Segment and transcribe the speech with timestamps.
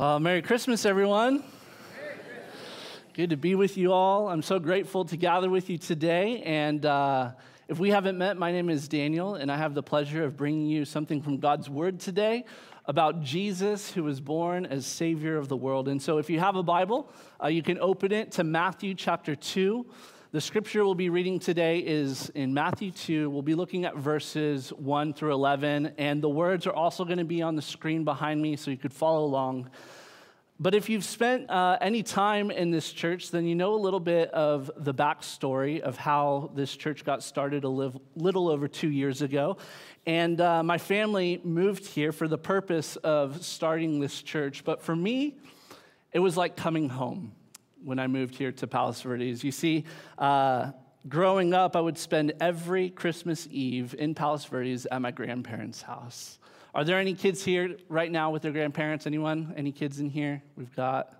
[0.00, 1.44] Uh, Merry Christmas, everyone.
[3.12, 4.30] Good to be with you all.
[4.30, 6.40] I'm so grateful to gather with you today.
[6.40, 7.32] And uh,
[7.68, 10.68] if we haven't met, my name is Daniel, and I have the pleasure of bringing
[10.68, 12.46] you something from God's Word today
[12.86, 15.86] about Jesus who was born as Savior of the world.
[15.86, 19.36] And so if you have a Bible, uh, you can open it to Matthew chapter
[19.36, 19.84] 2.
[20.32, 23.28] The scripture we'll be reading today is in Matthew 2.
[23.28, 27.24] We'll be looking at verses 1 through 11, and the words are also going to
[27.24, 29.70] be on the screen behind me so you could follow along.
[30.60, 33.98] But if you've spent uh, any time in this church, then you know a little
[33.98, 39.22] bit of the backstory of how this church got started a little over two years
[39.22, 39.56] ago.
[40.06, 44.62] And uh, my family moved here for the purpose of starting this church.
[44.62, 45.38] But for me,
[46.12, 47.32] it was like coming home
[47.84, 49.42] when I moved here to Palos Verdes.
[49.42, 49.84] You see,
[50.18, 50.72] uh,
[51.08, 56.38] growing up, I would spend every Christmas Eve in Palos Verdes at my grandparents' house.
[56.74, 59.06] Are there any kids here right now with their grandparents?
[59.06, 59.54] Anyone?
[59.56, 60.42] Any kids in here?
[60.56, 61.14] We've got.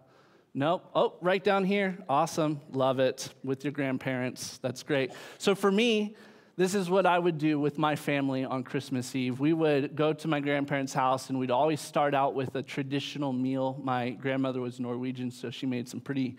[0.54, 0.88] Nope.
[0.94, 1.98] Oh, right down here.
[2.08, 2.60] Awesome.
[2.72, 3.32] Love it.
[3.42, 4.58] With your grandparents.
[4.58, 5.12] That's great.
[5.38, 6.14] So for me,
[6.60, 9.40] this is what I would do with my family on Christmas Eve.
[9.40, 13.32] We would go to my grandparents' house and we'd always start out with a traditional
[13.32, 13.80] meal.
[13.82, 16.36] My grandmother was Norwegian, so she made some pretty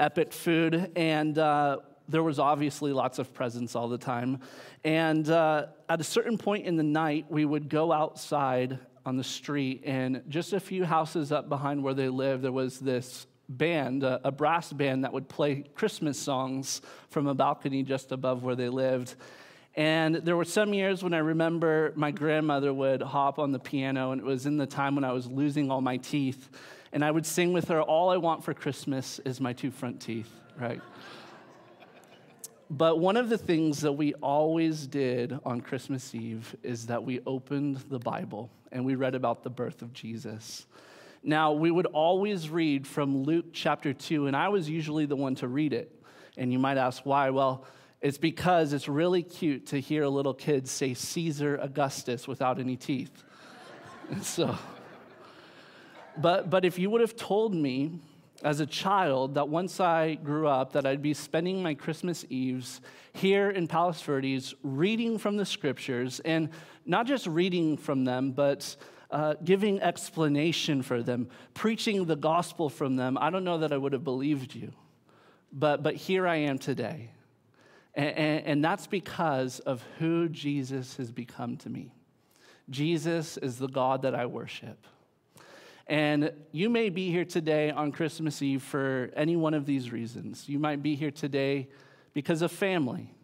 [0.00, 0.90] epic food.
[0.96, 1.76] And uh,
[2.08, 4.40] there was obviously lots of presents all the time.
[4.82, 9.22] And uh, at a certain point in the night, we would go outside on the
[9.22, 14.02] street, and just a few houses up behind where they lived, there was this band,
[14.02, 18.68] a, brass band that would play Christmas songs from a balcony just above where they
[18.68, 19.14] lived.
[19.76, 24.12] And there were some years when I remember my grandmother would hop on the piano,
[24.12, 26.48] and it was in the time when I was losing all my teeth.
[26.92, 30.00] And I would sing with her, All I want for Christmas is my two front
[30.00, 30.80] teeth, right?
[32.68, 37.20] but one of the things that we always did on Christmas Eve is that we
[37.26, 40.66] opened the Bible and we read about the birth of Jesus.
[41.28, 45.34] Now, we would always read from Luke chapter 2, and I was usually the one
[45.36, 45.90] to read it.
[46.36, 47.30] And you might ask why.
[47.30, 47.64] Well,
[48.00, 52.76] it's because it's really cute to hear a little kid say Caesar Augustus without any
[52.76, 53.24] teeth.
[54.22, 54.56] so,
[56.16, 57.98] but, but if you would have told me
[58.44, 62.80] as a child that once I grew up that I'd be spending my Christmas Eves
[63.12, 66.50] here in Palos Verdes reading from the scriptures and
[66.84, 68.76] not just reading from them, but
[69.10, 73.76] uh, giving explanation for them, preaching the gospel from them, I don't know that I
[73.76, 74.72] would have believed you.
[75.52, 77.10] But, but here I am today.
[77.94, 81.92] And, and, and that's because of who Jesus has become to me.
[82.68, 84.86] Jesus is the God that I worship.
[85.86, 90.48] And you may be here today on Christmas Eve for any one of these reasons.
[90.48, 91.68] You might be here today
[92.12, 93.14] because of family.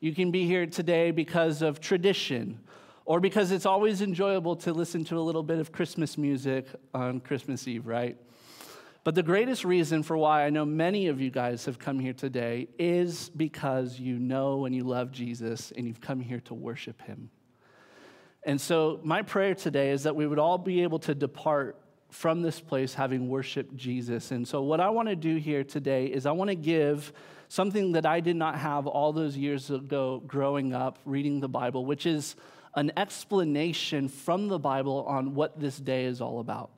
[0.00, 2.58] You can be here today because of tradition
[3.08, 7.20] or because it's always enjoyable to listen to a little bit of Christmas music on
[7.20, 8.18] Christmas Eve, right?
[9.02, 12.12] But the greatest reason for why I know many of you guys have come here
[12.12, 17.00] today is because you know and you love Jesus and you've come here to worship
[17.00, 17.30] him.
[18.42, 21.80] And so, my prayer today is that we would all be able to depart
[22.10, 24.32] from this place having worshiped Jesus.
[24.32, 27.14] And so, what I want to do here today is I want to give
[27.48, 31.86] something that I did not have all those years ago growing up reading the Bible,
[31.86, 32.36] which is
[32.74, 36.70] an explanation from the Bible on what this day is all about.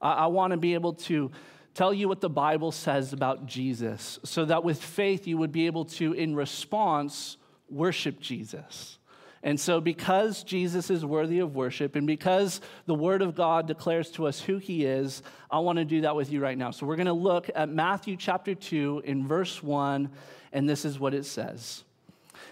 [0.00, 1.30] I, I want to be able to
[1.74, 5.66] tell you what the Bible says about Jesus so that with faith you would be
[5.66, 7.36] able to, in response,
[7.68, 8.98] worship Jesus.
[9.42, 14.10] And so, because Jesus is worthy of worship and because the Word of God declares
[14.12, 16.70] to us who He is, I want to do that with you right now.
[16.70, 20.08] So, we're going to look at Matthew chapter 2 in verse 1,
[20.54, 21.84] and this is what it says.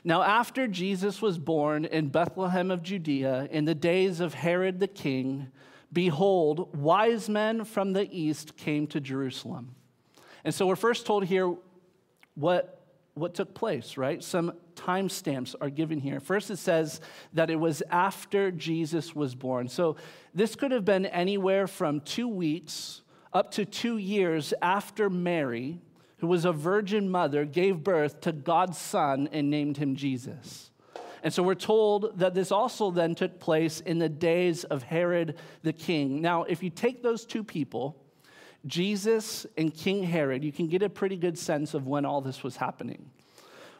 [0.04, 4.88] Now, after Jesus was born in Bethlehem of Judea in the days of Herod the
[4.88, 5.48] king,
[5.92, 9.75] behold, wise men from the east came to Jerusalem.
[10.44, 11.54] And so we're first told here
[12.34, 14.22] what, what took place, right?
[14.22, 16.19] Some timestamps are given here.
[16.20, 17.00] First, it says
[17.34, 19.69] that it was after Jesus was born.
[19.69, 19.97] So
[20.34, 23.02] this could have been anywhere from two weeks
[23.32, 25.81] up to two years after Mary
[26.22, 30.70] who was a virgin mother, gave birth to God's son and named him Jesus.
[31.24, 35.36] And so we're told that this also then took place in the days of Herod
[35.64, 36.20] the king.
[36.22, 38.00] Now, if you take those two people,
[38.66, 42.44] Jesus and King Herod, you can get a pretty good sense of when all this
[42.44, 43.10] was happening.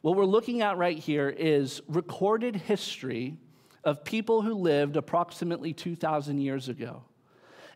[0.01, 3.37] What we're looking at right here is recorded history
[3.85, 7.05] of people who lived approximately 2,000 years ago.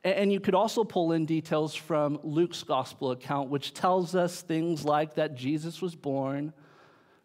[0.06, 4.84] And you could also pull in details from Luke's gospel account, which tells us things
[4.84, 6.52] like that Jesus was born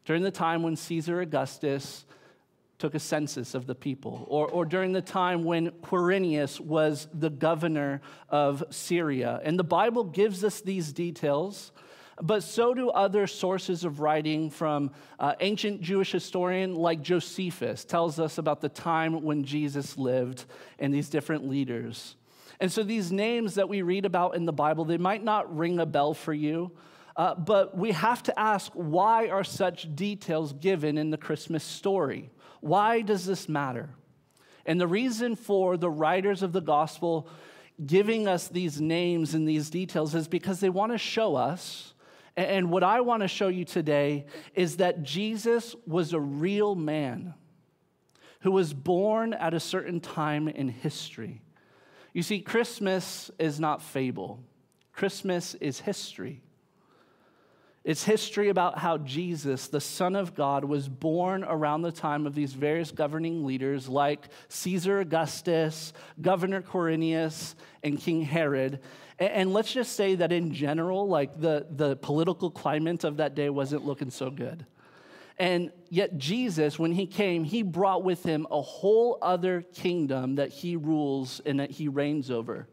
[0.04, 2.06] during the time when Caesar Augustus
[2.80, 7.30] took a census of the people, or, or during the time when Quirinius was the
[7.30, 9.39] governor of Syria.
[9.44, 11.72] And the Bible gives us these details,
[12.19, 14.89] but so do other sources of writing from
[15.19, 20.45] uh, ancient Jewish historian like Josephus tells us about the time when Jesus lived
[20.80, 22.16] and these different leaders.
[22.61, 25.79] And so these names that we read about in the Bible, they might not ring
[25.79, 26.71] a bell for you,
[27.15, 32.29] uh, but we have to ask why are such details given in the Christmas story?
[32.61, 33.89] Why does this matter?
[34.63, 37.27] And the reason for the writers of the gospel
[37.83, 41.95] giving us these names and these details is because they want to show us.
[42.37, 47.33] And what I want to show you today is that Jesus was a real man
[48.41, 51.41] who was born at a certain time in history.
[52.13, 54.39] You see, Christmas is not fable,
[54.93, 56.41] Christmas is history.
[57.83, 62.35] It's history about how Jesus, the Son of God, was born around the time of
[62.35, 65.91] these various governing leaders like Caesar Augustus,
[66.21, 68.81] Governor Quirinius, and King Herod.
[69.17, 73.49] And let's just say that in general, like the, the political climate of that day
[73.49, 74.63] wasn't looking so good.
[75.38, 80.50] And yet, Jesus, when he came, he brought with him a whole other kingdom that
[80.50, 82.68] he rules and that he reigns over.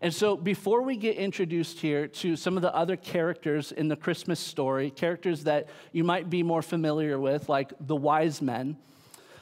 [0.00, 3.96] And so, before we get introduced here to some of the other characters in the
[3.96, 8.76] Christmas story, characters that you might be more familiar with, like the wise men,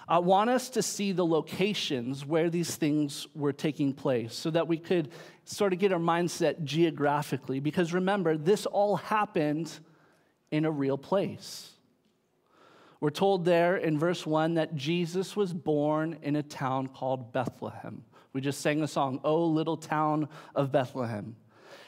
[0.07, 4.69] I want us to see the locations where these things were taking place so that
[4.69, 5.11] we could
[5.45, 7.61] sort of get our mindset geographically.
[7.61, 9.73] Because remember, this all happened
[10.51, 11.71] in a real place.
[13.00, 18.05] We're told there in verse 1 that Jesus was born in a town called Bethlehem.
[18.35, 21.35] We just sang the song, Oh, Little Town of Bethlehem.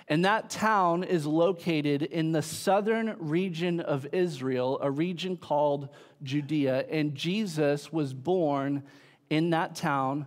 [0.09, 5.91] And that town is located in the southern region of Israel, a region called
[6.23, 6.87] Judea.
[6.91, 8.83] And Jesus was born
[9.31, 10.27] in that town,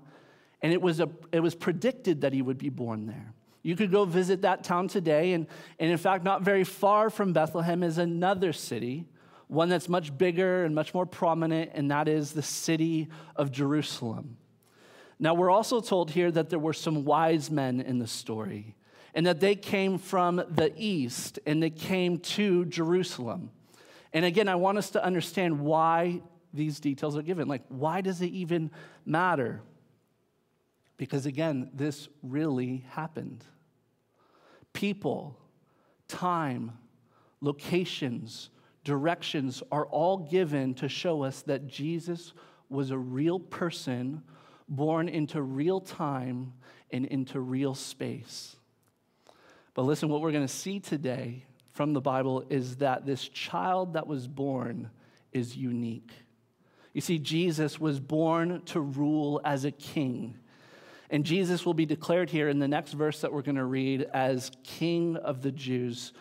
[0.61, 3.33] and it was, a, it was predicted that he would be born there.
[3.63, 5.47] You could go visit that town today, and,
[5.79, 9.05] and in fact, not very far from Bethlehem is another city,
[9.47, 14.37] one that's much bigger and much more prominent, and that is the city of Jerusalem.
[15.19, 18.75] Now, we're also told here that there were some wise men in the story
[19.13, 23.51] and that they came from the east and they came to Jerusalem.
[24.11, 26.21] And again, I want us to understand why
[26.53, 27.47] these details are given.
[27.47, 28.71] Like, why does it even
[29.05, 29.61] matter?
[30.97, 33.43] Because again, this really happened.
[34.73, 35.37] People,
[36.07, 36.73] time,
[37.39, 38.49] locations,
[38.85, 42.31] directions are all given to show us that Jesus
[42.69, 44.23] was a real person
[44.69, 46.53] born into real time
[46.91, 48.55] and into real space.
[49.73, 53.93] But listen, what we're going to see today from the Bible is that this child
[53.93, 54.89] that was born
[55.33, 56.11] is unique.
[56.93, 60.37] You see, Jesus was born to rule as a king.
[61.09, 64.03] And Jesus will be declared here in the next verse that we're going to read
[64.13, 66.13] as King of the Jews.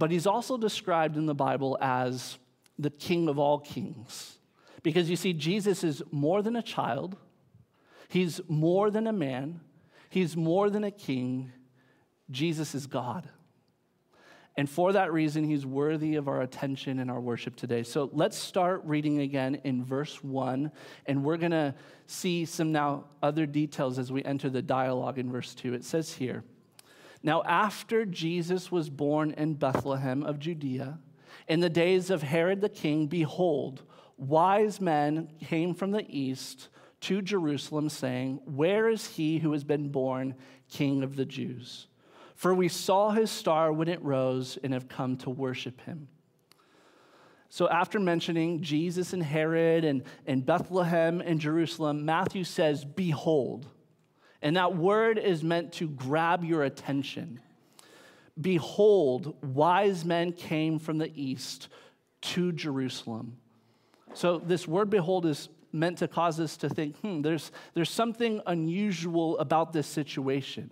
[0.00, 2.38] But he's also described in the Bible as
[2.76, 4.38] the King of all kings.
[4.82, 7.16] Because you see, Jesus is more than a child,
[8.10, 9.60] He's more than a man,
[10.08, 11.52] he's more than a king.
[12.28, 13.28] Jesus is God.
[14.56, 17.84] And for that reason, he's worthy of our attention and our worship today.
[17.84, 20.72] So let's start reading again in verse 1,
[21.06, 21.72] and we're going to
[22.08, 25.72] see some now other details as we enter the dialogue in verse 2.
[25.72, 26.42] It says here
[27.22, 30.98] Now, after Jesus was born in Bethlehem of Judea,
[31.48, 33.82] in the days of Herod the king, behold,
[34.16, 36.68] wise men came from the east
[37.02, 40.34] to Jerusalem, saying, Where is he who has been born
[40.70, 41.86] King of the Jews?
[42.34, 46.08] For we saw his star when it rose and have come to worship him.
[47.48, 53.66] So, after mentioning Jesus and Herod and, and Bethlehem and Jerusalem, Matthew says, Behold.
[54.42, 57.40] And that word is meant to grab your attention.
[58.40, 61.68] Behold, wise men came from the east
[62.22, 63.36] to Jerusalem.
[64.14, 68.40] So, this word behold is meant to cause us to think, hmm, there's, there's something
[68.46, 70.70] unusual about this situation.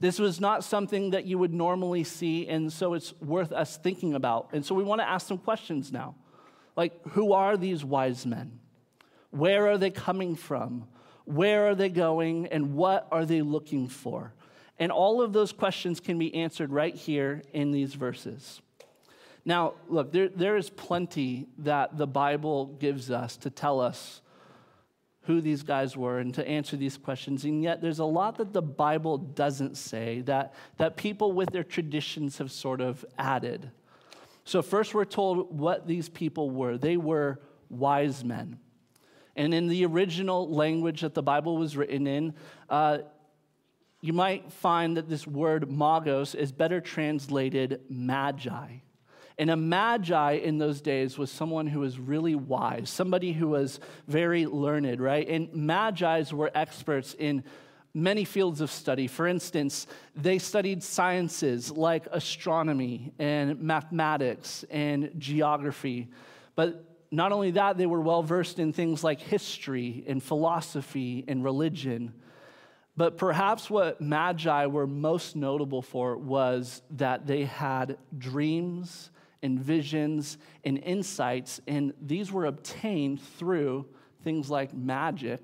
[0.00, 4.14] This was not something that you would normally see, and so it's worth us thinking
[4.14, 4.48] about.
[4.52, 6.14] And so we want to ask some questions now.
[6.74, 8.58] Like, who are these wise men?
[9.30, 10.88] Where are they coming from?
[11.30, 12.46] Where are they going?
[12.48, 14.32] And what are they looking for?
[14.78, 18.60] And all of those questions can be answered right here in these verses.
[19.44, 24.22] Now, look, there, there is plenty that the Bible gives us to tell us
[25.22, 27.44] who these guys were and to answer these questions.
[27.44, 31.64] And yet, there's a lot that the Bible doesn't say that, that people with their
[31.64, 33.70] traditions have sort of added.
[34.44, 38.58] So, first, we're told what these people were they were wise men.
[39.40, 42.34] And in the original language that the Bible was written in,
[42.68, 42.98] uh,
[44.02, 48.68] you might find that this word magos is better translated magi.
[49.38, 53.80] And a magi in those days was someone who was really wise, somebody who was
[54.06, 55.26] very learned, right?
[55.26, 57.42] And magi's were experts in
[57.94, 59.06] many fields of study.
[59.06, 66.08] For instance, they studied sciences like astronomy and mathematics and geography.
[66.56, 71.42] But not only that, they were well versed in things like history and philosophy and
[71.42, 72.12] religion.
[72.96, 79.10] But perhaps what Magi were most notable for was that they had dreams
[79.42, 83.86] and visions and insights, and these were obtained through
[84.22, 85.42] things like magic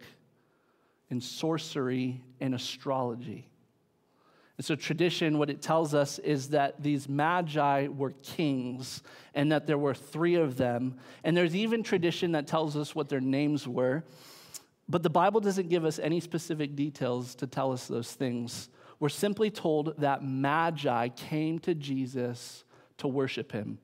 [1.10, 3.48] and sorcery and astrology.
[4.58, 9.02] And so, tradition, what it tells us is that these magi were kings
[9.34, 10.96] and that there were three of them.
[11.24, 14.04] And there's even tradition that tells us what their names were.
[14.88, 18.70] But the Bible doesn't give us any specific details to tell us those things.
[18.98, 22.64] We're simply told that magi came to Jesus
[22.98, 23.78] to worship him.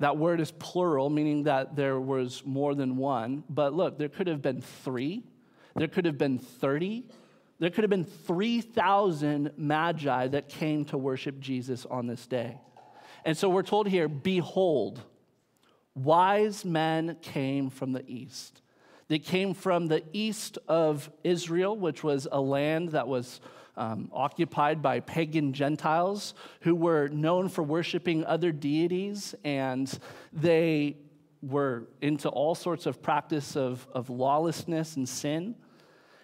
[0.00, 3.44] That word is plural, meaning that there was more than one.
[3.48, 5.22] But look, there could have been three,
[5.76, 7.04] there could have been 30,
[7.60, 12.58] there could have been 3,000 magi that came to worship Jesus on this day.
[13.24, 15.02] And so we're told here, behold,
[15.94, 18.62] wise men came from the east.
[19.08, 23.40] They came from the east of Israel, which was a land that was
[23.76, 29.98] um, occupied by pagan Gentiles who were known for worshiping other deities, and
[30.32, 30.96] they
[31.42, 35.54] were into all sorts of practice of, of lawlessness and sin.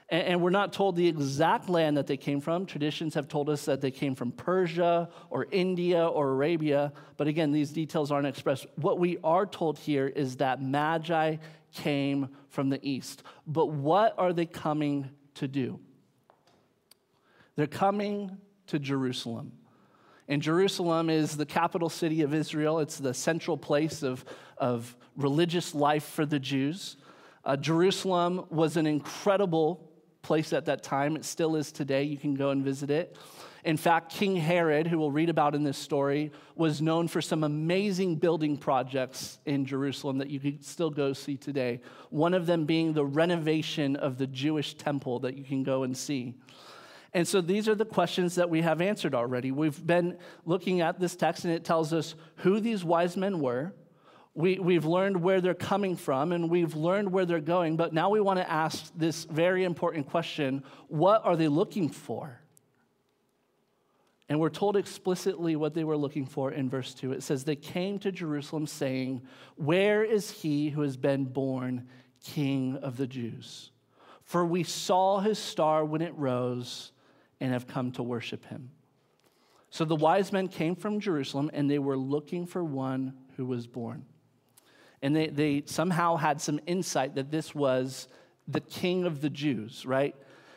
[0.08, 2.64] And, we're not told the exact land that they came from.
[2.64, 7.50] Traditions have told us that they came from Persia or India or Arabia, but again,
[7.50, 8.66] these details aren't expressed.
[8.76, 11.36] What we are told here is that Magi
[11.74, 13.24] came from the east.
[13.48, 15.80] But what are they coming to do?
[17.56, 18.36] They're coming
[18.68, 19.52] to Jerusalem.
[20.28, 22.78] And Jerusalem is the capital city of Israel.
[22.80, 24.24] It's the central place of,
[24.58, 26.96] of religious life for the Jews.
[27.44, 29.85] Uh, Jerusalem was an incredible
[30.26, 31.14] place at that time.
[31.14, 32.02] It still is today.
[32.02, 33.16] You can go and visit it.
[33.64, 37.44] In fact, King Herod, who we'll read about in this story, was known for some
[37.44, 41.80] amazing building projects in Jerusalem that you can still go see today.
[42.10, 45.96] One of them being the renovation of the Jewish temple that you can go and
[45.96, 46.34] see.
[47.12, 49.50] And so these are the questions that we have answered already.
[49.50, 53.72] We've been looking at this text, and it tells us who these wise men were.
[54.36, 57.78] We, we've learned where they're coming from, and we've learned where they're going.
[57.78, 62.38] But now we want to ask this very important question what are they looking for?
[64.28, 67.12] And we're told explicitly what they were looking for in verse 2.
[67.12, 69.22] It says, They came to Jerusalem saying,
[69.54, 71.88] Where is he who has been born
[72.22, 73.70] King of the Jews?
[74.22, 76.92] For we saw his star when it rose
[77.40, 78.70] and have come to worship him.
[79.70, 83.66] So the wise men came from Jerusalem and they were looking for one who was
[83.66, 84.04] born.
[85.02, 88.08] And they, they somehow had some insight that this was
[88.48, 90.14] the king of the Jews, right?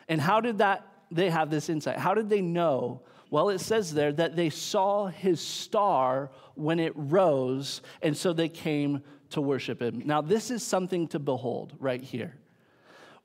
[0.08, 1.98] And how did that they have this insight?
[1.98, 6.94] How did they know well, it says there that they saw his star when it
[6.96, 10.02] rose, and so they came to worship him.
[10.06, 12.36] Now, this is something to behold right here.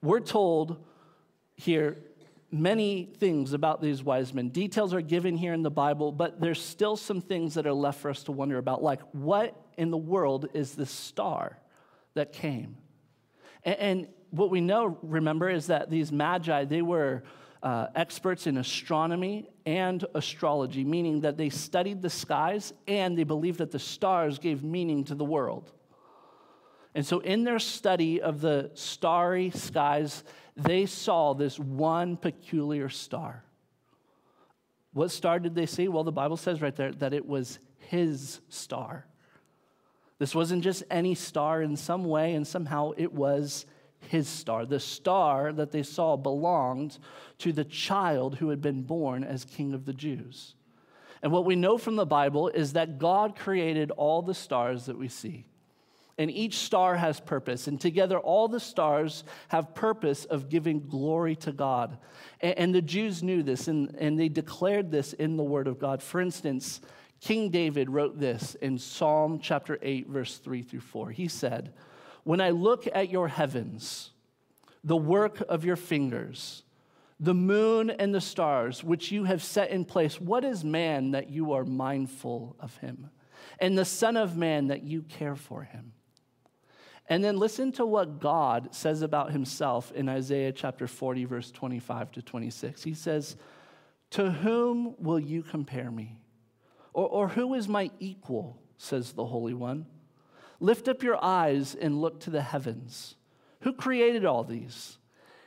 [0.03, 0.77] We're told
[1.57, 1.97] here
[2.51, 4.51] many things about these wise men.
[4.51, 8.01] Details are given here in the Bible, but there's still some things that are left
[8.01, 11.59] for us to wonder about, like what in the world is this star
[12.15, 12.77] that came?
[13.65, 17.23] And, what we know, remember, is that these magi, they were
[17.63, 23.59] uh, experts in astronomy and astrology, meaning that they studied the skies and they believed
[23.59, 25.73] that the stars gave meaning to the world.
[26.95, 30.25] And so, in their study of the starry skies,
[30.57, 33.45] they saw this one peculiar star.
[34.93, 35.89] What star did they see?
[35.89, 39.07] Well, the Bible says right there that it was his star.
[40.25, 43.67] This wasn't just any star in some way, and somehow it was
[44.09, 44.65] his star.
[44.65, 46.99] The star that they saw belonged
[47.41, 50.55] to the child who had been born as king of the Jews.
[51.23, 54.97] And what we know from the Bible is that God created all the stars that
[54.97, 55.45] we see.
[56.17, 57.67] And each star has purpose.
[57.67, 61.99] And together, all the stars have purpose of giving glory to God.
[62.41, 66.03] And, the Jews knew this, and, and they declared this in the Word of God.
[66.03, 66.81] For instance,
[67.25, 71.11] King David wrote this in Psalm chapter 8, verse 3 through 4.
[71.11, 71.73] He said,
[72.23, 74.11] when I look at your heavens,
[74.85, 76.65] the work of your fingers,
[77.19, 81.31] the moon and the stars, which you have set in place, what is man that
[81.31, 83.09] you are mindful of him?
[83.59, 85.95] And the Son of Man that you care for him?
[87.09, 92.13] And then listen to what God says about himself in Isaiah chapter 40, verse 25
[92.13, 92.83] to 26.
[92.83, 93.37] He says,
[94.11, 96.19] To whom will you compare me?
[96.95, 99.87] Or, or who is my equal, says the Holy One?
[100.61, 103.17] Lift up your eyes and look to the heavens.
[103.61, 104.97] Who created all these?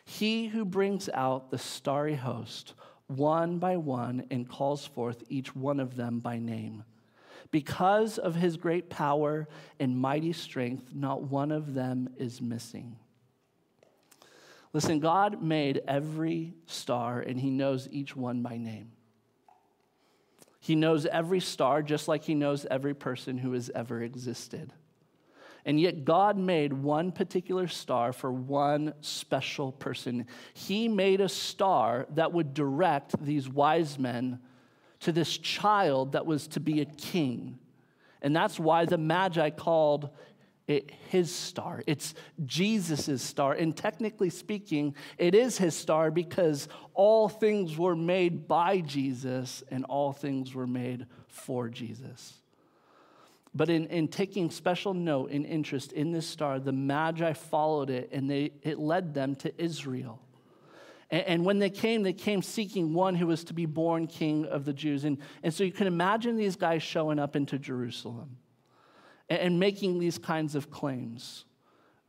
[0.06, 2.74] He who brings out the starry host
[3.08, 6.84] one by one and calls forth each one of them by name.
[7.52, 9.48] Because of his great power
[9.80, 12.98] and mighty strength, not one of them is missing.
[14.74, 18.92] Listen, God made every star and he knows each one by name.
[20.60, 24.74] He knows every star just like he knows every person who has ever existed.
[25.66, 30.26] And yet, God made one particular star for one special person.
[30.54, 34.40] He made a star that would direct these wise men
[35.02, 37.60] to this child that was to be a king.
[38.22, 40.10] And that's why the Magi called
[40.68, 41.82] it his star.
[41.88, 42.14] It's
[42.46, 43.54] Jesus' star.
[43.54, 49.86] And technically speaking, it is his star because all things were made by Jesus and
[49.86, 52.34] all things were made for Jesus.
[53.56, 58.10] But in, in taking special note and interest in this star, the Magi followed it
[58.12, 60.22] and they, it led them to Israel.
[61.10, 64.46] And, and when they came, they came seeking one who was to be born king
[64.46, 65.06] of the Jews.
[65.06, 68.38] And, and so you can imagine these guys showing up into Jerusalem
[69.30, 71.46] and making these kinds of claims.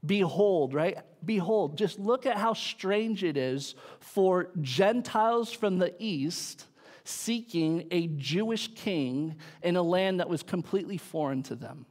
[0.05, 0.99] Behold, right?
[1.25, 6.67] Behold, just look at how strange it is for Gentiles from the east
[7.05, 11.87] seeking a Jewish king in a land that was completely foreign to them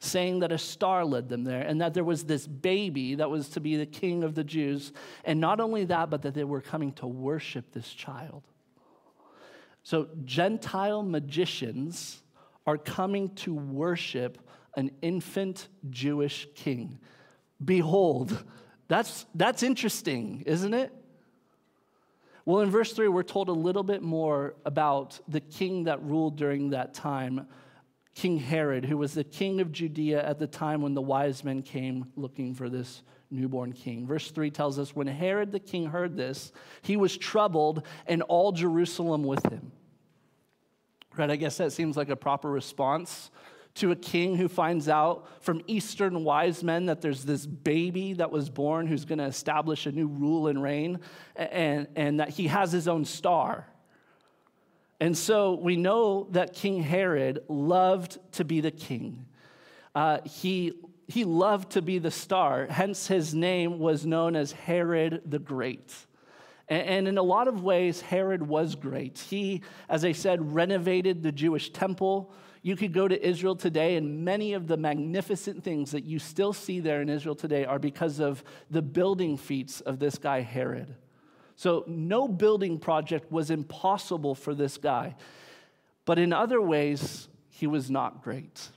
[0.00, 3.50] saying that a star led them there and that there was this baby that was
[3.50, 4.92] to be the king of the Jews.
[5.24, 8.42] And not only that, but that they were coming to worship this child.
[9.82, 12.22] So, Gentile magicians
[12.66, 14.38] are coming to worship
[14.76, 16.98] an infant Jewish king.
[17.64, 18.44] Behold,
[18.88, 20.92] that's, that's interesting, isn't it?
[22.44, 26.36] Well, in verse 3, we're told a little bit more about the king that ruled
[26.36, 27.46] during that time
[28.14, 31.62] King Herod, who was the king of Judea at the time when the wise men
[31.62, 34.06] came looking for this newborn king.
[34.06, 38.52] Verse 3 tells us when Herod the king heard this, he was troubled, and all
[38.52, 39.72] Jerusalem with him.
[41.20, 41.30] Right?
[41.30, 43.30] I guess that seems like a proper response
[43.74, 48.30] to a king who finds out from Eastern wise men that there's this baby that
[48.30, 50.98] was born who's going to establish a new rule and reign,
[51.36, 53.66] and, and that he has his own star.
[54.98, 59.26] And so we know that King Herod loved to be the king.
[59.94, 60.72] Uh, he,
[61.06, 65.94] he loved to be the star, hence, his name was known as Herod the Great.
[66.70, 69.18] And, in a lot of ways, Herod was great.
[69.18, 72.32] He, as I said, renovated the Jewish temple.
[72.62, 76.52] You could go to Israel today, and many of the magnificent things that you still
[76.52, 80.94] see there in Israel today are because of the building feats of this guy, Herod.
[81.56, 85.16] So, no building project was impossible for this guy.
[86.04, 88.68] But in other ways, he was not great.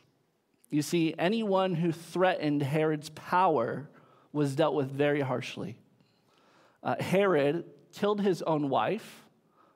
[0.71, 3.87] You see, anyone who threatened Herod's power
[4.31, 5.77] was dealt with very harshly.
[6.81, 9.23] Uh, Herod killed his own wife,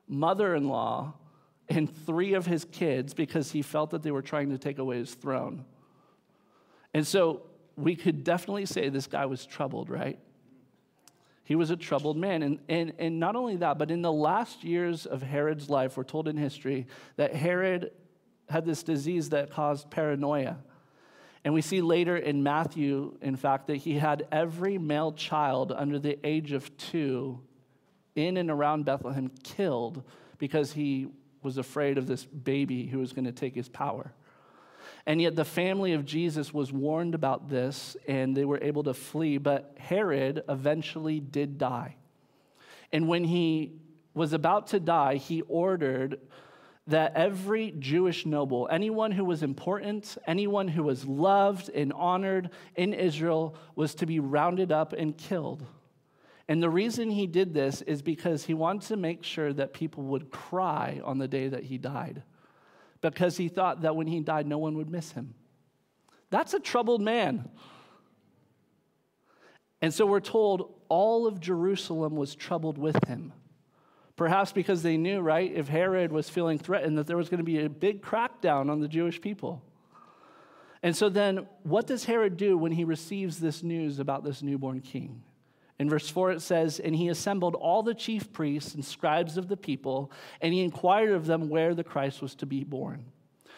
[0.06, 1.14] mother in law,
[1.68, 4.98] and three of his kids because he felt that they were trying to take away
[4.98, 5.64] his throne.
[6.94, 7.42] And so
[7.76, 10.18] we could definitely say this guy was troubled, right?
[11.44, 12.42] He was a troubled man.
[12.42, 16.04] And, and, and not only that, but in the last years of Herod's life, we're
[16.04, 17.92] told in history that Herod
[18.48, 20.58] had this disease that caused paranoia.
[21.44, 25.98] And we see later in Matthew, in fact, that he had every male child under
[25.98, 27.40] the age of two
[28.18, 30.02] in and around Bethlehem killed
[30.38, 31.06] because he
[31.42, 34.12] was afraid of this baby who was going to take his power.
[35.06, 38.94] And yet the family of Jesus was warned about this and they were able to
[38.94, 39.38] flee.
[39.38, 41.96] But Herod eventually did die.
[42.92, 43.72] And when he
[44.14, 46.20] was about to die, he ordered
[46.88, 52.94] that every Jewish noble, anyone who was important, anyone who was loved and honored in
[52.94, 55.64] Israel, was to be rounded up and killed.
[56.48, 60.02] And the reason he did this is because he wanted to make sure that people
[60.04, 62.22] would cry on the day that he died
[63.00, 65.34] because he thought that when he died, no one would miss him.
[66.30, 67.48] That's a troubled man.
[69.80, 73.32] And so we're told all of Jerusalem was troubled with him.
[74.16, 77.44] Perhaps because they knew, right, if Herod was feeling threatened, that there was going to
[77.44, 79.62] be a big crackdown on the Jewish people.
[80.82, 84.80] And so then, what does Herod do when he receives this news about this newborn
[84.80, 85.22] king?
[85.78, 89.48] In verse 4, it says, And he assembled all the chief priests and scribes of
[89.48, 90.10] the people,
[90.40, 93.04] and he inquired of them where the Christ was to be born.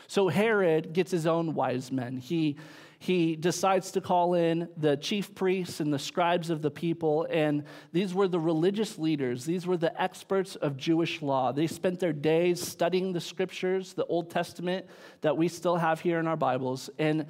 [0.07, 2.17] So Herod gets his own wise men.
[2.19, 2.57] He,
[2.99, 7.29] he decides to call in the chief priests and the scribes of the people.
[7.31, 11.53] And these were the religious leaders, these were the experts of Jewish law.
[11.53, 14.85] They spent their days studying the scriptures, the Old Testament
[15.21, 16.91] that we still have here in our Bibles.
[16.99, 17.27] And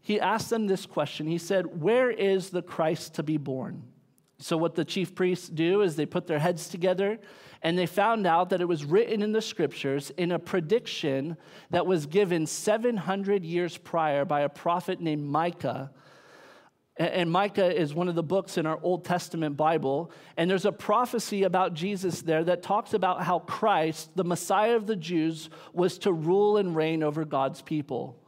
[0.00, 3.84] he asked them this question He said, Where is the Christ to be born?
[4.42, 7.20] So, what the chief priests do is they put their heads together
[7.62, 11.36] and they found out that it was written in the scriptures in a prediction
[11.70, 15.92] that was given 700 years prior by a prophet named Micah.
[16.96, 20.10] And Micah is one of the books in our Old Testament Bible.
[20.36, 24.88] And there's a prophecy about Jesus there that talks about how Christ, the Messiah of
[24.88, 28.20] the Jews, was to rule and reign over God's people,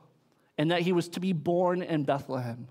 [0.57, 2.69] and that he was to be born in Bethlehem.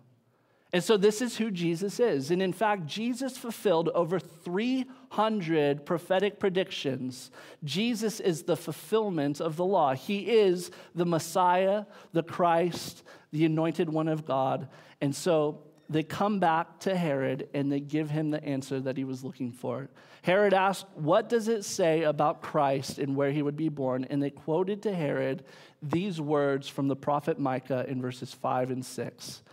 [0.73, 2.31] And so this is who Jesus is.
[2.31, 7.29] And in fact, Jesus fulfilled over 300 prophetic predictions.
[7.63, 9.93] Jesus is the fulfillment of the law.
[9.93, 14.67] He is the Messiah, the Christ, the anointed one of God.
[14.99, 19.03] And so they come back to Herod and they give him the answer that he
[19.03, 19.89] was looking for.
[20.23, 24.05] Herod asked, What does it say about Christ and where he would be born?
[24.05, 25.43] And they quoted to Herod
[25.83, 29.43] these words from the prophet Micah in verses 5 and 6.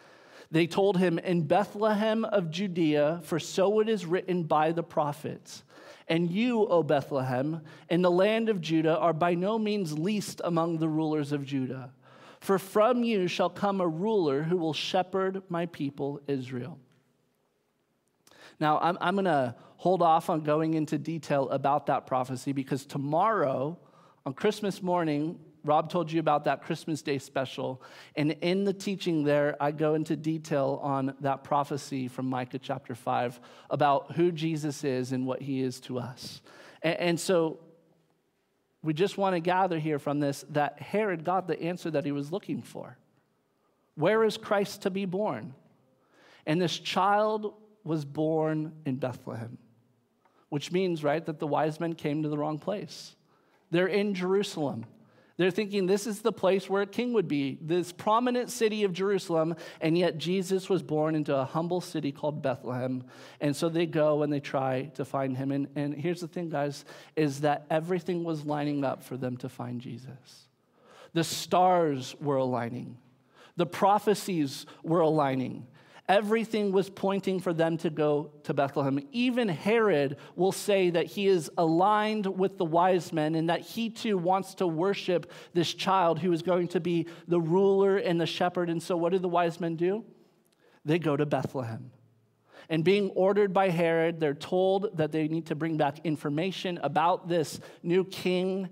[0.51, 5.63] They told him, In Bethlehem of Judea, for so it is written by the prophets.
[6.09, 10.79] And you, O Bethlehem, in the land of Judah, are by no means least among
[10.79, 11.93] the rulers of Judah.
[12.41, 16.79] For from you shall come a ruler who will shepherd my people Israel.
[18.59, 22.85] Now, I'm, I'm going to hold off on going into detail about that prophecy because
[22.85, 23.79] tomorrow,
[24.27, 27.83] on Christmas morning, Rob told you about that Christmas Day special.
[28.17, 32.95] And in the teaching there, I go into detail on that prophecy from Micah chapter
[32.95, 36.41] 5 about who Jesus is and what he is to us.
[36.83, 37.61] And, and so
[38.83, 42.13] we just want to gather here from this that Herod got the answer that he
[42.13, 42.97] was looking for.
[43.95, 45.55] Where is Christ to be born?
[46.47, 49.59] And this child was born in Bethlehem,
[50.49, 53.15] which means, right, that the wise men came to the wrong place.
[53.71, 54.87] They're in Jerusalem.
[55.41, 58.93] They're thinking this is the place where a king would be, this prominent city of
[58.93, 63.05] Jerusalem, and yet Jesus was born into a humble city called Bethlehem.
[63.41, 65.51] And so they go and they try to find him.
[65.51, 66.85] And, and here's the thing, guys,
[67.17, 70.49] is that everything was lining up for them to find Jesus.
[71.15, 72.99] The stars were aligning,
[73.57, 75.67] the prophecies were aligning.
[76.11, 78.99] Everything was pointing for them to go to Bethlehem.
[79.13, 83.91] Even Herod will say that he is aligned with the wise men and that he
[83.91, 88.27] too wants to worship this child who is going to be the ruler and the
[88.27, 88.71] shepherd.
[88.71, 90.05] And so, what do the wise men do?
[90.85, 91.93] They go to Bethlehem.
[92.69, 97.29] And being ordered by Herod, they're told that they need to bring back information about
[97.29, 98.69] this new king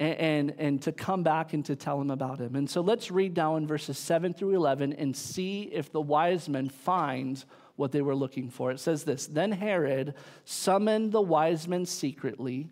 [0.00, 2.56] and, and, to come back and to tell him about him.
[2.56, 6.48] And so let's read now in verses 7 through 11 and see if the wise
[6.48, 7.44] men find
[7.76, 8.70] what they were looking for.
[8.70, 10.14] It says this Then Herod
[10.46, 12.70] summoned the wise men secretly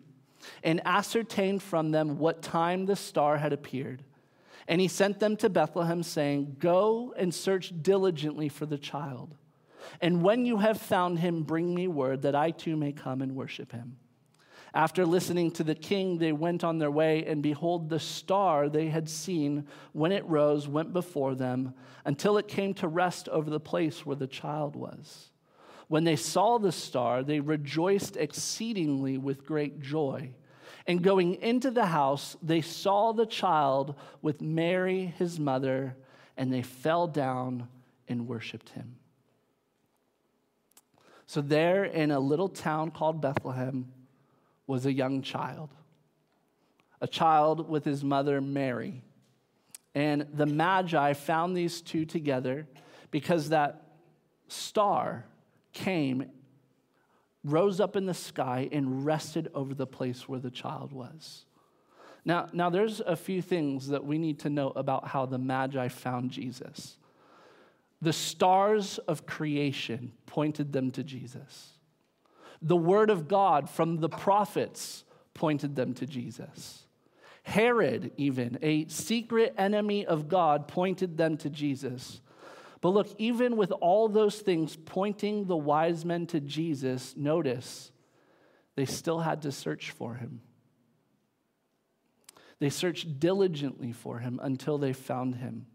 [0.63, 4.03] and ascertained from them what time the star had appeared.
[4.67, 9.35] And he sent them to Bethlehem, saying, Go and search diligently for the child.
[10.01, 13.35] And when you have found him, bring me word that I too may come and
[13.35, 13.97] worship him.
[14.73, 18.89] After listening to the king, they went on their way, and behold, the star they
[18.89, 21.73] had seen when it rose went before them
[22.05, 25.31] until it came to rest over the place where the child was.
[25.87, 30.35] When they saw the star, they rejoiced exceedingly with great joy.
[30.85, 35.97] And going into the house, they saw the child with Mary, his mother,
[36.37, 37.67] and they fell down
[38.07, 38.97] and worshiped him.
[41.25, 43.91] So, there in a little town called Bethlehem,
[44.69, 45.71] was a young child,
[47.01, 49.01] a child with his mother Mary.
[49.95, 52.67] And the Magi found these two together
[53.09, 53.81] because that
[54.47, 55.25] star
[55.73, 56.29] came,
[57.43, 61.45] rose up in the sky, and rested over the place where the child was.
[62.23, 65.87] Now, now there's a few things that we need to know about how the Magi
[65.87, 66.99] found Jesus.
[68.03, 71.78] The stars of creation pointed them to Jesus.
[72.61, 76.85] The word of God from the prophets pointed them to Jesus.
[77.43, 82.21] Herod, even, a secret enemy of God, pointed them to Jesus.
[82.81, 87.91] But look, even with all those things pointing the wise men to Jesus, notice
[88.75, 90.41] they still had to search for him.
[92.59, 95.65] They searched diligently for him until they found him.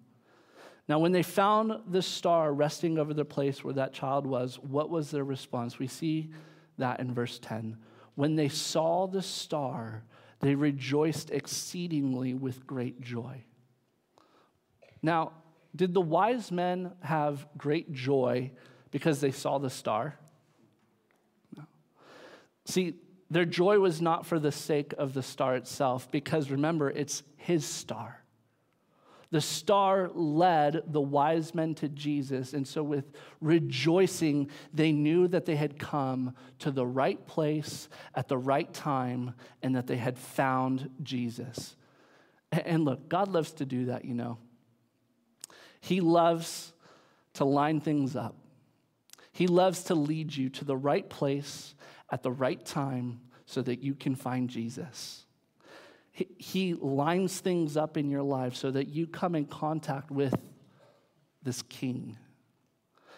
[0.87, 4.91] Now, when they found the star resting over the place where that child was, what
[4.91, 5.79] was their response?
[5.79, 6.31] We see
[6.79, 7.77] that in verse 10.
[8.15, 10.05] When they saw the star,
[10.41, 13.45] they rejoiced exceedingly with great joy.
[15.03, 15.33] Now,
[15.77, 18.53] Did the wise men have great joy
[18.91, 20.17] because they saw the star?
[21.57, 21.65] No.
[22.65, 22.95] See,
[23.29, 27.65] their joy was not for the sake of the star itself, because remember, it's his
[27.65, 28.23] star.
[29.35, 32.53] The star led the wise men to Jesus.
[32.53, 38.29] And so, with rejoicing, they knew that they had come to the right place at
[38.29, 41.75] the right time and that they had found Jesus.
[42.53, 44.39] And look, God loves to do that, you know.
[45.81, 46.73] He loves
[47.33, 48.37] to line things up,
[49.33, 51.75] He loves to lead you to the right place
[52.09, 55.24] at the right time so that you can find Jesus.
[56.45, 60.35] He lines things up in your life so that you come in contact with
[61.43, 62.19] this king.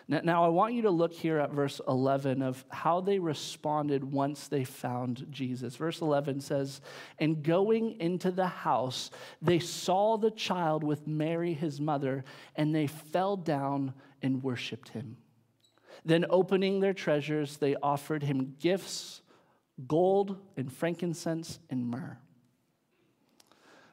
[0.06, 4.04] Now, now, I want you to look here at verse 11 of how they responded
[4.04, 5.74] once they found Jesus.
[5.74, 6.80] Verse 11 says,
[7.18, 9.10] And going into the house,
[9.42, 12.22] they saw the child with Mary, his mother,
[12.54, 15.16] and they fell down and worshiped him.
[16.04, 19.20] Then, opening their treasures, they offered him gifts
[19.88, 22.20] gold and frankincense and myrrh.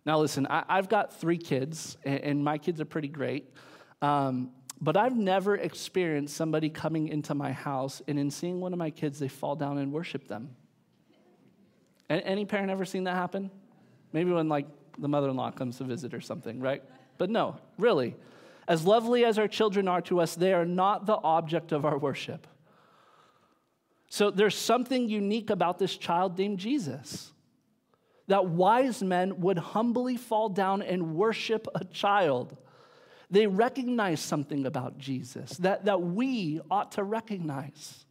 [0.05, 3.53] Now, listen, I, have got three kids, and, and, my kids are pretty great.
[4.01, 8.79] Um, but I've never experienced somebody coming into my house and in seeing one of
[8.79, 10.55] my kids, they fall down and worship them.
[12.09, 13.49] Any parent ever seen that happen?
[14.11, 16.83] Maybe when like the mother-in-law comes to visit or something, right?
[17.17, 18.15] But no, really.
[18.67, 21.97] As lovely as our children are to us, they are not the object of our
[21.97, 22.45] worship.
[24.09, 27.32] So there's something unique about this child named Jesus.
[28.27, 32.57] That wise men would humbly fall down and worship a child
[33.33, 38.05] they recognize something about Jesus that, that we ought to recognize.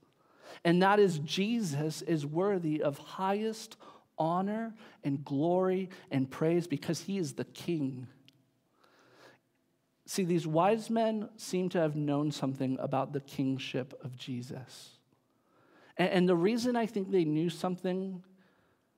[0.64, 3.76] And that is Jesus is worthy of highest
[4.18, 8.08] honor and glory and praise because he is the king.
[10.06, 14.98] See, these wise men seem to have known something about the kingship of Jesus.
[15.96, 18.24] And, and the reason I think they knew something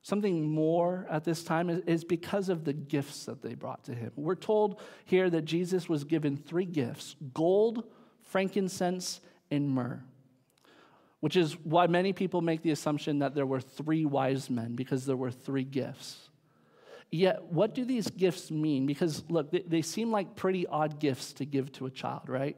[0.05, 4.11] something more at this time is, because of the gifts that they brought to him.
[4.15, 7.85] We're told here that Jesus was given three gifts gold,
[8.21, 10.03] frankincense, and myrrh,
[11.21, 15.07] which is why many people make the assumption that there were three wise men because
[15.07, 16.29] there were three gifts.
[17.11, 18.85] Yet, what do these gifts mean?
[18.85, 22.57] Because, look, they, they seem like pretty odd gifts to give to a child, right?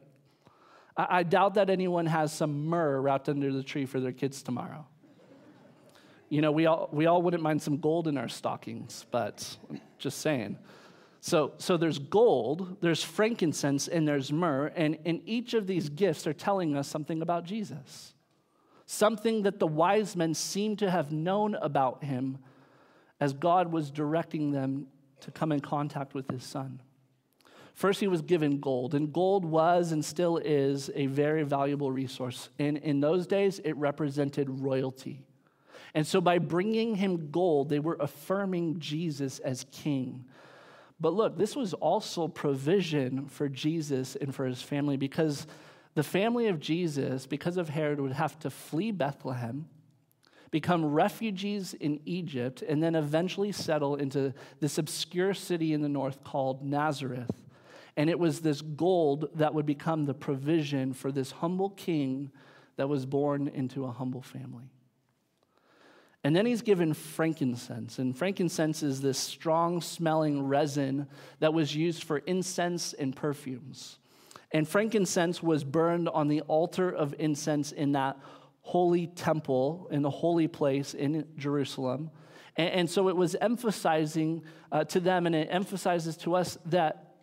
[0.97, 4.43] I, I doubt that anyone has some myrrh wrapped under the tree for their kids
[4.43, 4.85] tomorrow.
[6.29, 9.57] You know, we all, we all wouldn't mind some gold in our stockings, but
[9.97, 10.57] just saying.
[11.19, 16.27] So, so there's gold, there's frankincense, and there's myrrh, and, and each of these gifts
[16.27, 18.13] are telling us something about Jesus.
[18.85, 22.37] Something that the wise men seem to have known about him
[23.19, 24.87] as God was directing them
[25.21, 26.81] to come in contact with his son.
[27.73, 32.49] First, he was given gold, and gold was and still is a very valuable resource.
[32.57, 35.26] And in those days, it represented royalty.
[35.97, 40.25] And so by bringing him gold, they were affirming Jesus as king.
[40.99, 45.47] But look, this was also provision for Jesus and for his family because
[45.95, 49.69] the family of Jesus, because of Herod, would have to flee Bethlehem,
[50.51, 56.23] become refugees in Egypt, and then eventually settle into this obscure city in the north
[56.23, 57.31] called Nazareth.
[57.95, 62.29] And it was this gold that would become the provision for this humble king
[62.75, 64.69] that was born into a humble family.
[66.27, 67.99] And then he's given frankincense.
[67.99, 71.07] And frankincense is this strong smelling resin
[71.39, 73.97] that was used for incense and perfumes.
[74.51, 78.19] And frankincense was burned on the altar of incense in that
[78.59, 82.11] holy temple, in the holy place in Jerusalem.
[82.57, 87.13] And, and so it was emphasizing uh, to them, and it emphasizes to us that,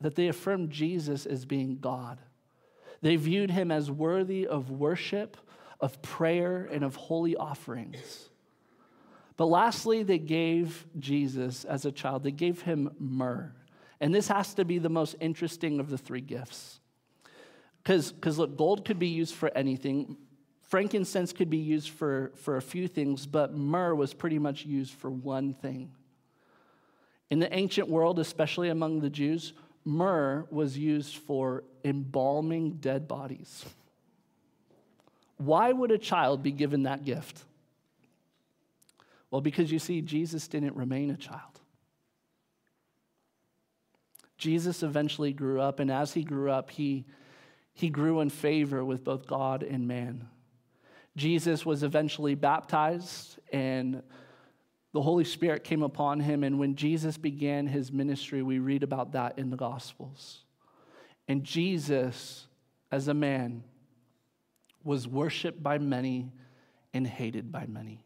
[0.00, 2.20] that they affirmed Jesus as being God.
[3.02, 5.36] They viewed him as worthy of worship
[5.80, 8.28] of prayer and of holy offerings.
[9.36, 13.52] But lastly, they gave Jesus as a child, they gave him myrrh.
[14.00, 16.80] And this has to be the most interesting of the three gifts.
[17.84, 20.16] Because, look, gold could be used for anything,
[20.62, 24.92] frankincense could be used for, for a few things, but myrrh was pretty much used
[24.92, 25.92] for one thing.
[27.30, 29.52] In the ancient world, especially among the Jews,
[29.84, 33.64] myrrh was used for embalming dead bodies.
[35.38, 37.44] Why would a child be given that gift?
[39.30, 41.60] Well, because you see, Jesus didn't remain a child.
[44.36, 47.04] Jesus eventually grew up, and as he grew up, he,
[47.74, 50.28] he grew in favor with both God and man.
[51.16, 54.02] Jesus was eventually baptized, and
[54.92, 56.44] the Holy Spirit came upon him.
[56.44, 60.44] And when Jesus began his ministry, we read about that in the Gospels.
[61.26, 62.46] And Jesus,
[62.90, 63.64] as a man,
[64.84, 66.32] was worshiped by many
[66.94, 68.04] and hated by many.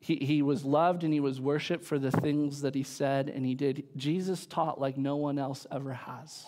[0.00, 3.44] He, he was loved and he was worshiped for the things that he said and
[3.44, 3.84] he did.
[3.96, 6.46] Jesus taught like no one else ever has.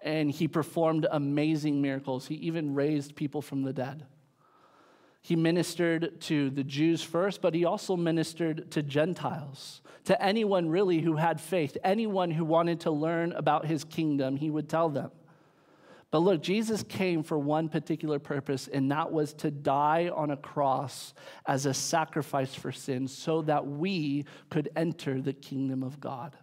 [0.00, 2.26] And he performed amazing miracles.
[2.26, 4.06] He even raised people from the dead.
[5.22, 11.00] He ministered to the Jews first, but he also ministered to Gentiles, to anyone really
[11.00, 15.12] who had faith, anyone who wanted to learn about his kingdom, he would tell them.
[16.12, 20.36] But look, Jesus came for one particular purpose, and that was to die on a
[20.36, 21.14] cross
[21.46, 26.36] as a sacrifice for sin so that we could enter the kingdom of God.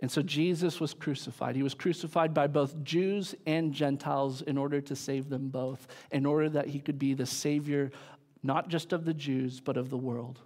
[0.00, 1.56] And so Jesus was crucified.
[1.56, 6.24] He was crucified by both Jews and Gentiles in order to save them both, in
[6.24, 7.90] order that he could be the Savior,
[8.42, 10.40] not just of the Jews, but of the world.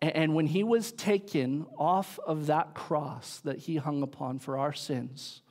[0.00, 4.72] And when he was taken off of that cross that he hung upon for our
[4.72, 5.42] sins,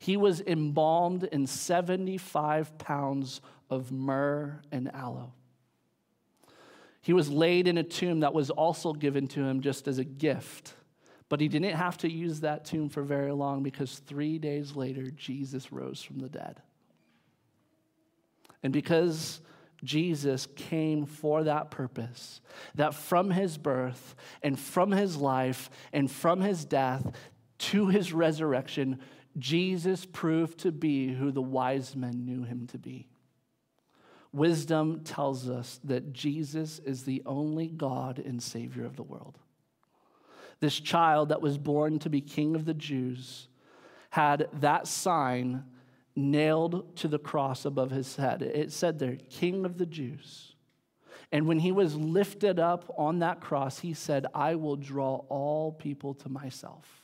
[0.00, 5.34] he was embalmed in 75 pounds of myrrh and aloe.
[7.02, 10.04] He was laid in a tomb that was also given to him just as a
[10.04, 10.74] gift.
[11.28, 15.10] But he didn't have to use that tomb for very long because three days later,
[15.10, 16.60] Jesus rose from the dead.
[18.62, 19.40] And because
[19.84, 22.40] Jesus came for that purpose,
[22.74, 27.06] that from his birth and from his life and from his death
[27.58, 28.98] to his resurrection,
[29.40, 33.08] Jesus proved to be who the wise men knew him to be.
[34.32, 39.38] Wisdom tells us that Jesus is the only God and Savior of the world.
[40.60, 43.48] This child that was born to be King of the Jews
[44.10, 45.64] had that sign
[46.14, 48.42] nailed to the cross above his head.
[48.42, 50.54] It said there, King of the Jews.
[51.32, 55.72] And when he was lifted up on that cross, he said, I will draw all
[55.72, 56.99] people to myself.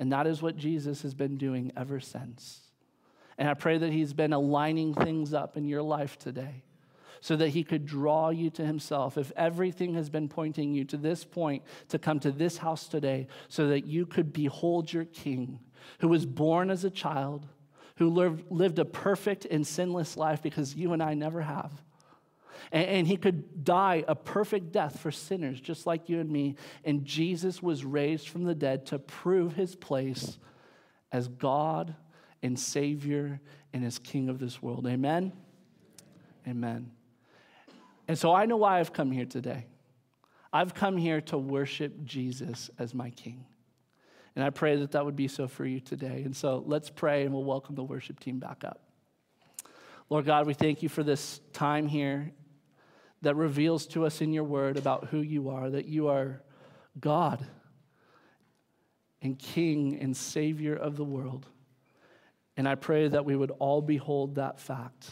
[0.00, 2.62] And that is what Jesus has been doing ever since.
[3.38, 6.64] And I pray that he's been aligning things up in your life today
[7.20, 9.18] so that he could draw you to himself.
[9.18, 13.28] If everything has been pointing you to this point, to come to this house today,
[13.48, 15.60] so that you could behold your king
[16.00, 17.46] who was born as a child,
[17.96, 21.70] who lived a perfect and sinless life because you and I never have
[22.72, 26.56] and, and he could die a perfect death for sinners just like you and me.
[26.84, 30.38] And Jesus was raised from the dead to prove his place
[31.12, 31.94] as God
[32.42, 33.40] and Savior
[33.72, 34.86] and as King of this world.
[34.86, 35.32] Amen?
[36.46, 36.90] Amen.
[38.08, 39.66] And so I know why I've come here today.
[40.52, 43.44] I've come here to worship Jesus as my King.
[44.34, 46.22] And I pray that that would be so for you today.
[46.24, 48.82] And so let's pray and we'll welcome the worship team back up.
[50.08, 52.32] Lord God, we thank you for this time here
[53.22, 56.42] that reveals to us in your word about who you are, that you are
[56.98, 57.44] God
[59.22, 61.46] and King and Savior of the world.
[62.56, 65.08] And I pray that we would all behold that fact,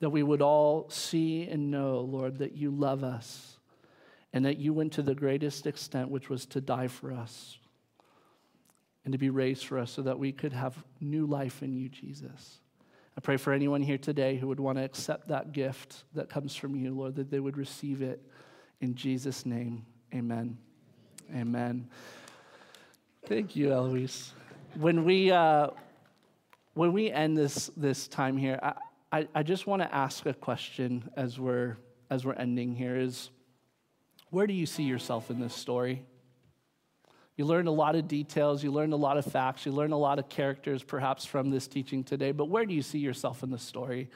[0.00, 3.58] that we would all see and know, Lord, that you love us
[4.32, 7.58] and that you went to the greatest extent, which was to die for us
[9.04, 11.88] and to be raised for us so that we could have new life in you,
[11.88, 12.60] Jesus.
[13.16, 16.54] I pray for anyone here today who would want to accept that gift that comes
[16.54, 18.20] from you, Lord, that they would receive it
[18.80, 19.86] in Jesus' name.
[20.14, 20.58] Amen.
[21.34, 21.88] Amen.
[23.26, 24.32] Thank you, Eloise.
[24.74, 25.68] When we, uh,
[26.74, 28.74] when we end this, this time here, I,
[29.10, 31.78] I, I just want to ask a question as we're,
[32.10, 33.30] as we're ending here is,
[34.30, 36.04] where do you see yourself in this story?
[37.36, 39.98] You learned a lot of details, you learned a lot of facts, you learned a
[39.98, 43.50] lot of characters perhaps from this teaching today, but where do you see yourself in
[43.50, 44.08] the story?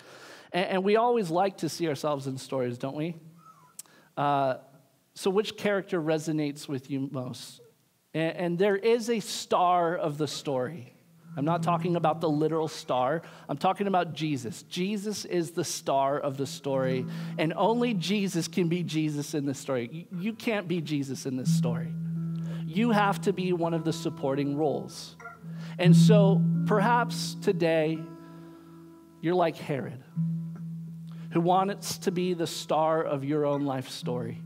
[0.52, 3.16] And, and, we always like to see ourselves in stories, don't we?
[4.16, 4.54] Uh,
[5.14, 7.60] so, which character resonates with you most?
[8.14, 10.94] And, and there is a star of the story.
[11.36, 13.22] I'm not talking about the literal star.
[13.48, 14.64] I'm talking about Jesus.
[14.64, 17.04] Jesus is the star of the story,
[17.38, 20.08] and only Jesus can be Jesus in this story.
[20.10, 21.92] You can't be Jesus in this story
[22.70, 25.16] you have to be one of the supporting roles.
[25.78, 27.98] And so perhaps today
[29.20, 30.02] you're like Herod,
[31.32, 34.40] who wants to be the star of your own life story.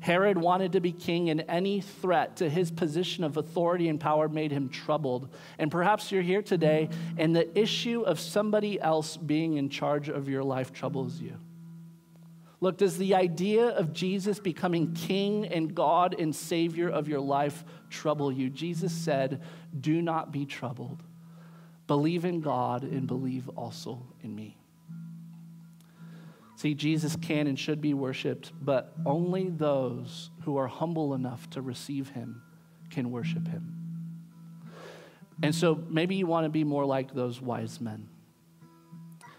[0.00, 4.28] Herod wanted to be king, and any threat to his position of authority and power
[4.28, 5.28] made him troubled.
[5.58, 10.28] And perhaps you're here today, and the issue of somebody else being in charge of
[10.28, 11.34] your life troubles you.
[12.60, 17.64] Look, does the idea of Jesus becoming king and God and savior of your life
[17.88, 18.50] trouble you?
[18.50, 19.42] Jesus said,
[19.78, 21.02] Do not be troubled.
[21.86, 24.56] Believe in God and believe also in me.
[26.56, 31.62] See, Jesus can and should be worshiped, but only those who are humble enough to
[31.62, 32.42] receive him
[32.90, 33.74] can worship him.
[35.40, 38.08] And so maybe you want to be more like those wise men.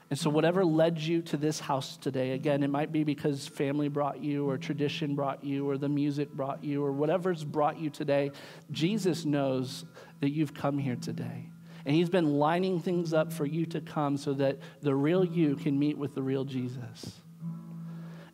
[0.09, 3.89] And so, whatever led you to this house today, again, it might be because family
[3.89, 7.91] brought you, or tradition brought you, or the music brought you, or whatever's brought you
[7.91, 8.31] today,
[8.71, 9.85] Jesus knows
[10.21, 11.49] that you've come here today.
[11.85, 15.55] And He's been lining things up for you to come so that the real you
[15.55, 17.21] can meet with the real Jesus.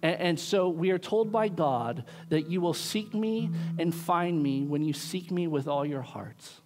[0.01, 4.41] And, and so, we are told by God that you will seek me and find
[4.41, 6.61] me when you seek me with all your hearts.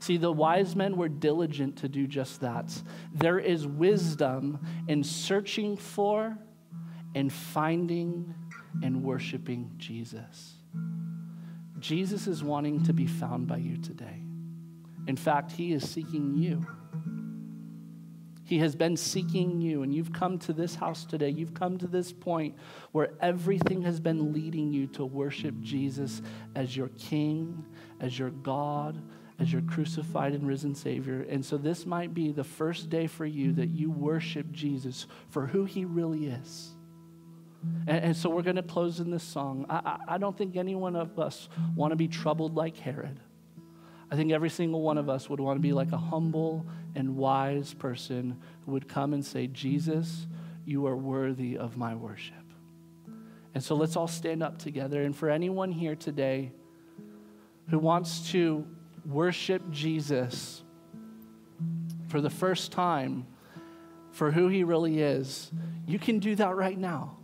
[0.00, 2.82] See, the wise men were diligent to do just that.
[3.12, 6.38] There is wisdom in searching for
[7.14, 8.34] and finding
[8.82, 10.54] and worshiping Jesus.
[11.78, 14.22] Jesus is wanting to be found by you today.
[15.06, 16.66] In fact, he is seeking you.
[18.44, 21.28] He has been seeking you, and you've come to this house today.
[21.28, 22.56] You've come to this point
[22.92, 26.22] where everything has been leading you to worship Jesus
[26.54, 27.64] as your King,
[28.00, 29.02] as your God,
[29.38, 31.24] as your crucified and risen Savior.
[31.28, 35.46] And so this might be the first day for you that you worship Jesus for
[35.46, 36.70] who he really is.
[37.86, 39.66] And, and so we're going to close in this song.
[39.68, 43.20] I, I, I don't think any one of us want to be troubled like Herod.
[44.10, 47.16] I think every single one of us would want to be like a humble and
[47.16, 50.26] wise person who would come and say, Jesus,
[50.64, 52.34] you are worthy of my worship.
[53.54, 55.02] And so let's all stand up together.
[55.02, 56.52] And for anyone here today
[57.70, 58.66] who wants to
[59.08, 60.62] worship Jesus
[62.08, 63.26] for the first time
[64.12, 65.50] for who he really is,
[65.86, 67.16] you can do that right now.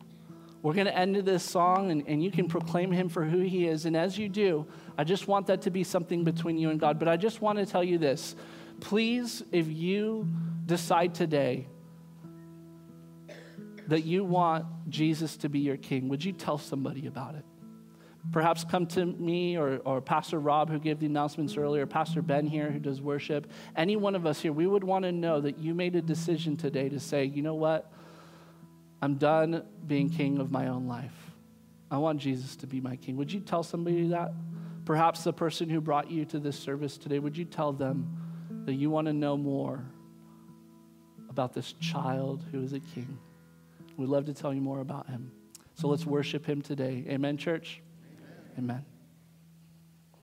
[0.62, 3.66] We're going to end this song and, and you can proclaim him for who he
[3.66, 3.85] is.
[3.85, 4.66] And as you do,
[4.97, 6.99] I just want that to be something between you and God.
[6.99, 8.35] But I just want to tell you this.
[8.80, 10.26] Please, if you
[10.64, 11.66] decide today
[13.89, 17.45] that you want Jesus to be your king, would you tell somebody about it?
[18.33, 22.47] Perhaps come to me or, or Pastor Rob, who gave the announcements earlier, Pastor Ben
[22.47, 23.51] here, who does worship.
[23.77, 26.57] Any one of us here, we would want to know that you made a decision
[26.57, 27.93] today to say, you know what?
[29.03, 31.12] I'm done being king of my own life.
[31.91, 33.16] I want Jesus to be my king.
[33.16, 34.33] Would you tell somebody that?
[34.85, 38.16] Perhaps the person who brought you to this service today, would you tell them
[38.64, 39.85] that you want to know more
[41.29, 43.18] about this child who is a king?
[43.97, 45.31] We'd love to tell you more about him.
[45.75, 47.05] So let's worship him today.
[47.09, 47.83] Amen, church?
[48.59, 48.94] Amen.